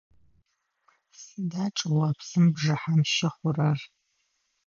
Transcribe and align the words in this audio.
Сыда 1.21 1.65
чӏыопсым 1.77 2.45
бжыхьэм 2.53 3.01
щыхъурэр? 3.13 3.79